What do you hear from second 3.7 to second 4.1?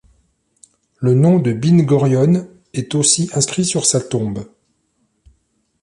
sa